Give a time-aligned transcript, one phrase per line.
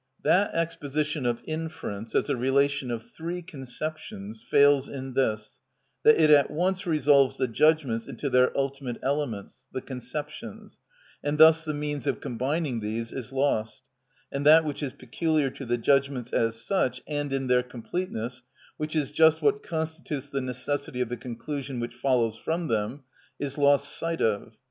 [0.23, 5.59] That exposition of inference as a relation of three conceptions fails in this,
[6.01, 10.79] that it at once resolves the judgments into their ultimate elements (the conceptions),
[11.23, 13.83] and thus the means of combining these is lost,
[14.31, 18.41] and that which is peculiar to the judgments as such and in their completeness,
[18.77, 23.03] which is just what constitutes the necessity of the conclusion which follows from them,
[23.37, 24.53] is lost sight of.